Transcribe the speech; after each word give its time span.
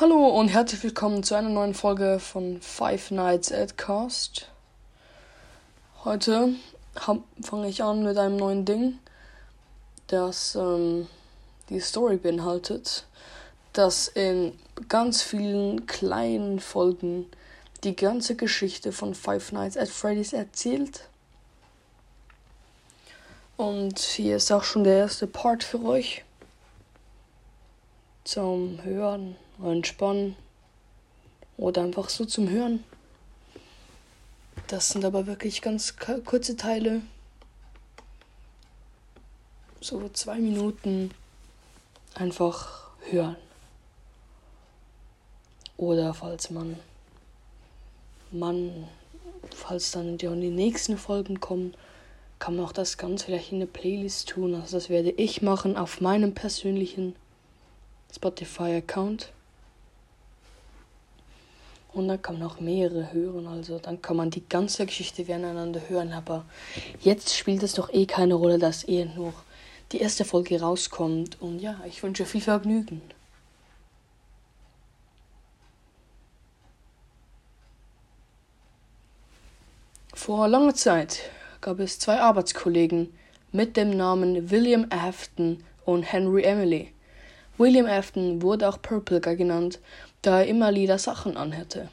Hallo 0.00 0.28
und 0.28 0.46
herzlich 0.46 0.84
willkommen 0.84 1.24
zu 1.24 1.34
einer 1.34 1.48
neuen 1.48 1.74
Folge 1.74 2.20
von 2.20 2.60
Five 2.60 3.10
Nights 3.10 3.50
at 3.50 3.76
Cast. 3.76 4.48
Heute 6.04 6.54
fange 6.94 7.68
ich 7.68 7.82
an 7.82 8.04
mit 8.04 8.16
einem 8.16 8.36
neuen 8.36 8.64
Ding, 8.64 9.00
das 10.06 10.54
ähm, 10.54 11.08
die 11.68 11.80
Story 11.80 12.16
beinhaltet, 12.16 13.08
das 13.72 14.06
in 14.06 14.56
ganz 14.88 15.20
vielen 15.20 15.86
kleinen 15.86 16.60
Folgen 16.60 17.26
die 17.82 17.96
ganze 17.96 18.36
Geschichte 18.36 18.92
von 18.92 19.16
Five 19.16 19.50
Nights 19.50 19.76
at 19.76 19.88
Freddy's 19.88 20.32
erzählt. 20.32 21.08
Und 23.56 23.98
hier 23.98 24.36
ist 24.36 24.52
auch 24.52 24.62
schon 24.62 24.84
der 24.84 24.98
erste 24.98 25.26
Part 25.26 25.64
für 25.64 25.82
euch 25.84 26.22
zum 28.28 28.84
Hören 28.84 29.36
entspannen 29.64 30.36
oder 31.56 31.82
einfach 31.82 32.10
so 32.10 32.26
zum 32.26 32.50
Hören. 32.50 32.84
Das 34.66 34.90
sind 34.90 35.06
aber 35.06 35.26
wirklich 35.26 35.62
ganz 35.62 35.96
kurze 36.26 36.54
Teile. 36.54 37.00
So 39.80 40.10
zwei 40.10 40.40
Minuten 40.40 41.10
einfach 42.14 42.90
hören. 43.08 43.36
Oder 45.78 46.12
falls 46.12 46.50
man, 46.50 46.78
man, 48.30 48.88
falls 49.56 49.92
dann 49.92 50.18
die, 50.18 50.26
die 50.26 50.50
nächsten 50.50 50.98
Folgen 50.98 51.40
kommen, 51.40 51.72
kann 52.38 52.56
man 52.56 52.66
auch 52.66 52.72
das 52.72 52.98
Ganze 52.98 53.24
vielleicht 53.24 53.52
in 53.52 53.58
eine 53.58 53.66
Playlist 53.66 54.28
tun. 54.28 54.54
Also 54.54 54.76
das 54.76 54.90
werde 54.90 55.12
ich 55.12 55.40
machen 55.40 55.78
auf 55.78 56.02
meinem 56.02 56.34
persönlichen 56.34 57.16
Spotify-Account. 58.14 59.32
Und 61.92 62.08
dann 62.08 62.20
kann 62.20 62.38
man 62.38 62.48
auch 62.48 62.60
mehrere 62.60 63.12
hören. 63.12 63.46
Also 63.46 63.78
dann 63.78 64.00
kann 64.02 64.16
man 64.16 64.30
die 64.30 64.46
ganze 64.48 64.86
Geschichte 64.86 65.24
voneinander 65.24 65.80
hören. 65.88 66.12
Aber 66.12 66.44
jetzt 67.00 67.34
spielt 67.34 67.62
es 67.62 67.74
doch 67.74 67.92
eh 67.92 68.06
keine 68.06 68.34
Rolle, 68.34 68.58
dass 68.58 68.86
eh 68.86 69.04
nur 69.04 69.32
die 69.92 70.00
erste 70.00 70.24
Folge 70.24 70.60
rauskommt. 70.60 71.40
Und 71.40 71.60
ja, 71.60 71.80
ich 71.86 72.02
wünsche 72.02 72.26
viel 72.26 72.40
Vergnügen. 72.42 73.00
Vor 80.14 80.46
langer 80.48 80.74
Zeit 80.74 81.30
gab 81.60 81.78
es 81.78 81.98
zwei 81.98 82.20
Arbeitskollegen 82.20 83.14
mit 83.50 83.76
dem 83.76 83.96
Namen 83.96 84.50
William 84.50 84.86
Afton 84.90 85.64
und 85.86 86.02
Henry 86.02 86.42
Emily. 86.42 86.92
William 87.58 87.86
Afton 87.86 88.40
wurde 88.40 88.68
auch 88.68 88.80
Purpleguy 88.80 89.36
genannt 89.36 89.80
da 90.22 90.40
er 90.40 90.46
immer 90.46 90.70
lila 90.70 90.98
Sachen 90.98 91.36
anhätte. 91.36 91.88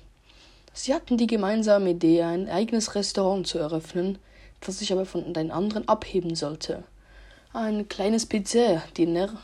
Sie 0.74 0.94
hatten 0.94 1.18
die 1.18 1.28
gemeinsame 1.28 1.92
Idee, 1.92 2.24
ein 2.24 2.50
eigenes 2.50 2.96
Restaurant 2.96 3.48
zu 3.48 3.60
eröffnen, 3.60 4.18
das 4.62 4.80
sich 4.80 4.92
aber 4.92 5.06
von 5.06 5.34
den 5.34 5.52
anderen 5.52 5.88
abheben 5.88 6.36
sollte. 6.36 6.84
Ein 7.54 7.88
kleines 7.88 8.26
Pizzeria-Dinner 8.26 9.38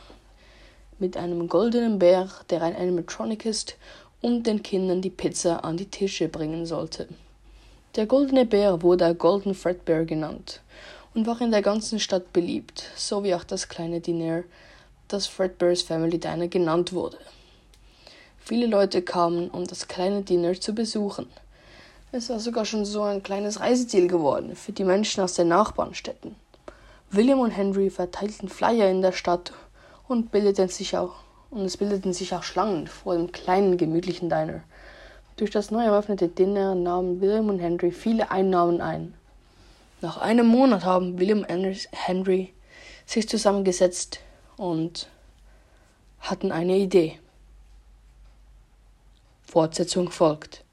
mit 1.00 1.16
einem 1.16 1.48
goldenen 1.48 2.00
Bär, 2.00 2.28
der 2.50 2.62
ein 2.64 2.76
Animatronic 2.76 3.46
ist, 3.46 3.78
und 4.22 4.46
den 4.46 4.62
Kindern 4.62 5.02
die 5.02 5.10
Pizza 5.10 5.64
an 5.64 5.78
die 5.78 5.86
Tische 5.86 6.28
bringen 6.28 6.66
sollte. 6.66 7.08
Der 7.96 8.06
goldene 8.06 8.46
Bär 8.46 8.82
wurde 8.82 9.16
Golden 9.16 9.56
Fredbear 9.56 10.06
genannt 10.06 10.62
und 11.14 11.28
war 11.28 11.42
in 11.42 11.52
der 11.52 11.62
ganzen 11.62 12.00
Stadt 12.00 12.34
beliebt, 12.34 12.84
so 12.96 13.24
wie 13.24 13.34
auch 13.34 13.44
das 13.44 13.68
kleine 13.68 14.00
Diner, 14.00 14.44
das 15.12 15.28
Fredbears 15.28 15.82
Family 15.82 16.20
Diner 16.20 16.48
genannt 16.48 16.94
wurde. 16.94 17.18
Viele 18.40 18.66
Leute 18.66 19.02
kamen, 19.02 19.50
um 19.50 19.68
das 19.68 19.88
kleine 19.88 20.22
Dinner 20.22 20.60
zu 20.60 20.74
besuchen. 20.74 21.28
Es 22.12 22.30
war 22.30 22.40
sogar 22.40 22.66
schon 22.66 22.86
so 22.86 23.04
ein 23.04 23.24
kleines 23.24 23.60
Reiseziel 23.60 24.08
geworden 24.08 24.56
für 24.56 24.72
die 24.72 24.84
Menschen 24.84 25.24
aus 25.24 25.34
den 25.34 25.48
Nachbarnstädten. 25.48 26.36
William 27.12 27.40
und 27.40 27.52
Henry 27.52 27.90
verteilten 27.90 28.50
Flyer 28.50 28.90
in 28.90 29.02
der 29.02 29.12
Stadt 29.12 29.54
und 30.08 30.32
bildeten 30.32 30.68
sich 30.68 30.98
auch 30.98 31.16
und 31.50 31.66
es 31.66 31.78
bildeten 31.78 32.14
sich 32.14 32.34
auch 32.34 32.44
Schlangen 32.44 32.88
vor 32.88 33.16
dem 33.16 33.32
kleinen 33.32 33.78
gemütlichen 33.78 34.30
Diner. 34.30 34.62
Durch 35.36 35.52
das 35.52 35.72
neu 35.72 35.84
eröffnete 35.84 36.28
Dinner 36.28 36.76
nahmen 36.76 37.20
William 37.22 37.50
und 37.50 37.60
Henry 37.60 37.92
viele 37.92 38.32
Einnahmen 38.32 38.82
ein. 38.82 39.14
Nach 40.02 40.18
einem 40.18 40.48
Monat 40.48 40.84
haben 40.84 41.20
William 41.20 41.46
und 41.48 41.88
Henry 41.92 42.54
sich 43.06 43.28
zusammengesetzt 43.28 44.20
und 44.62 45.08
hatten 46.20 46.52
eine 46.52 46.78
Idee. 46.78 47.20
Fortsetzung 49.42 50.12
folgt. 50.12 50.64